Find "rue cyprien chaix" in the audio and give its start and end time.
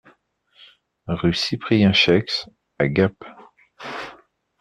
1.05-2.25